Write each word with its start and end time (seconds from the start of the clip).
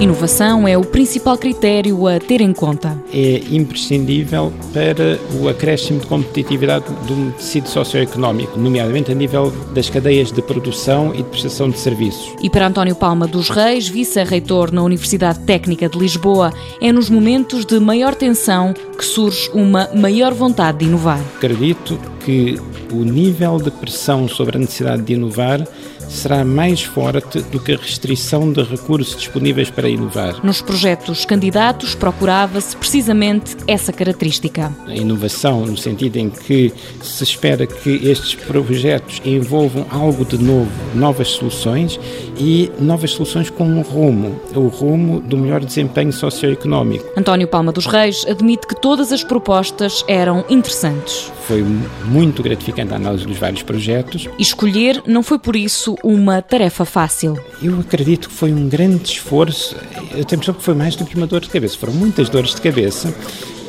Inovação 0.00 0.66
é 0.66 0.78
o 0.78 0.80
principal 0.80 1.36
critério 1.36 2.06
a 2.06 2.18
ter 2.18 2.40
em 2.40 2.54
conta. 2.54 2.96
É 3.12 3.42
imprescindível 3.50 4.50
para 4.72 5.18
o 5.38 5.46
acréscimo 5.46 6.00
de 6.00 6.06
competitividade 6.06 6.86
do 7.06 7.30
tecido 7.32 7.68
socioeconómico, 7.68 8.58
nomeadamente 8.58 9.12
a 9.12 9.14
nível 9.14 9.52
das 9.74 9.90
cadeias 9.90 10.32
de 10.32 10.40
produção 10.40 11.12
e 11.14 11.18
de 11.18 11.24
prestação 11.24 11.68
de 11.68 11.78
serviços. 11.78 12.34
E 12.42 12.48
para 12.48 12.68
António 12.68 12.96
Palma 12.96 13.26
dos 13.26 13.50
Reis, 13.50 13.88
vice-reitor 13.88 14.72
na 14.72 14.82
Universidade 14.82 15.40
Técnica 15.40 15.86
de 15.86 15.98
Lisboa, 15.98 16.50
é 16.80 16.90
nos 16.90 17.10
momentos 17.10 17.66
de 17.66 17.78
maior 17.78 18.14
tensão 18.14 18.72
que 18.96 19.04
surge 19.04 19.50
uma 19.52 19.90
maior 19.94 20.32
vontade 20.32 20.78
de 20.78 20.86
inovar. 20.86 21.20
Acredito 21.36 21.98
que 22.24 22.56
o 22.92 23.04
nível 23.04 23.58
de 23.58 23.70
pressão 23.70 24.28
sobre 24.28 24.56
a 24.56 24.60
necessidade 24.60 25.02
de 25.02 25.14
inovar 25.14 25.66
será 26.10 26.44
mais 26.44 26.82
forte 26.82 27.40
do 27.40 27.60
que 27.60 27.72
a 27.72 27.76
restrição 27.76 28.52
de 28.52 28.62
recursos 28.62 29.16
disponíveis 29.16 29.70
para 29.70 29.88
inovar. 29.88 30.44
Nos 30.44 30.60
projetos 30.60 31.24
candidatos 31.24 31.94
procurava-se 31.94 32.76
precisamente 32.76 33.56
essa 33.66 33.92
característica. 33.92 34.74
A 34.86 34.94
inovação, 34.94 35.64
no 35.64 35.76
sentido 35.76 36.16
em 36.16 36.28
que 36.28 36.72
se 37.00 37.22
espera 37.22 37.66
que 37.66 38.08
estes 38.08 38.34
projetos 38.34 39.22
envolvam 39.24 39.86
algo 39.90 40.24
de 40.24 40.36
novo, 40.36 40.70
novas 40.94 41.28
soluções 41.28 41.98
e 42.36 42.70
novas 42.78 43.12
soluções 43.12 43.48
com 43.48 43.64
um 43.64 43.82
rumo, 43.82 44.40
o 44.54 44.66
rumo 44.66 45.20
do 45.20 45.38
melhor 45.38 45.64
desempenho 45.64 46.12
socioeconómico. 46.12 47.04
António 47.16 47.46
Palma 47.46 47.70
dos 47.70 47.86
Reis 47.86 48.24
admite 48.28 48.66
que 48.66 48.74
todas 48.74 49.12
as 49.12 49.22
propostas 49.22 50.04
eram 50.08 50.44
interessantes. 50.48 51.30
Foi 51.46 51.64
muito 52.10 52.42
gratificante 52.42 52.92
a 52.92 52.96
análise 52.96 53.24
dos 53.24 53.38
vários 53.38 53.62
projetos. 53.62 54.28
Escolher 54.38 55.02
não 55.06 55.22
foi 55.22 55.38
por 55.38 55.54
isso 55.54 55.96
uma 56.02 56.42
tarefa 56.42 56.84
fácil. 56.84 57.38
Eu 57.62 57.78
acredito 57.78 58.28
que 58.28 58.34
foi 58.34 58.52
um 58.52 58.68
grande 58.68 59.12
esforço. 59.12 59.76
Eu 60.10 60.24
tenho 60.24 60.32
a 60.32 60.34
impressão 60.34 60.54
que 60.54 60.62
foi 60.62 60.74
mais 60.74 60.96
do 60.96 61.04
que 61.04 61.14
uma 61.14 61.26
dor 61.26 61.40
de 61.40 61.48
cabeça. 61.48 61.78
Foram 61.78 61.94
muitas 61.94 62.28
dores 62.28 62.54
de 62.54 62.60
cabeça, 62.60 63.14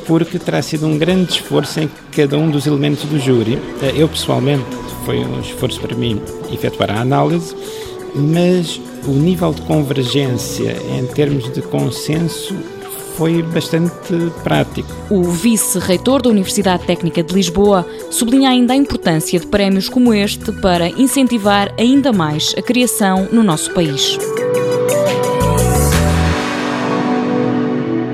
porque 0.06 0.38
terá 0.38 0.60
sido 0.60 0.86
um 0.86 0.98
grande 0.98 1.34
esforço 1.34 1.78
em 1.78 1.88
cada 2.10 2.36
um 2.36 2.50
dos 2.50 2.66
elementos 2.66 3.04
do 3.04 3.18
júri. 3.18 3.58
Eu, 3.94 4.08
pessoalmente, 4.08 4.64
foi 5.04 5.18
um 5.20 5.40
esforço 5.40 5.80
para 5.80 5.94
mim 5.96 6.20
efetuar 6.52 6.90
a 6.90 7.00
análise, 7.00 7.54
mas 8.14 8.80
o 9.06 9.12
nível 9.12 9.52
de 9.52 9.62
convergência 9.62 10.76
em 10.98 11.06
termos 11.06 11.52
de 11.52 11.62
consenso 11.62 12.54
foi 13.16 13.42
bastante 13.42 13.92
prático. 14.42 14.88
O 15.10 15.22
vice-reitor 15.24 16.22
da 16.22 16.30
Universidade 16.30 16.84
Técnica 16.84 17.22
de 17.22 17.34
Lisboa 17.34 17.86
sublinha 18.10 18.50
ainda 18.50 18.72
a 18.72 18.76
importância 18.76 19.38
de 19.38 19.46
prémios 19.46 19.88
como 19.88 20.12
este 20.12 20.52
para 20.52 20.88
incentivar 20.88 21.72
ainda 21.78 22.12
mais 22.12 22.54
a 22.56 22.62
criação 22.62 23.28
no 23.30 23.42
nosso 23.42 23.72
país. 23.72 24.18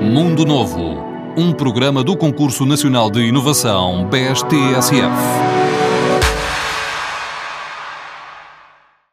Mundo 0.01 0.45
Novo, 0.45 0.97
um 1.37 1.53
programa 1.53 2.03
do 2.03 2.17
Concurso 2.17 2.65
Nacional 2.65 3.09
de 3.09 3.21
Inovação 3.21 4.07
BSTSF. 4.09 5.68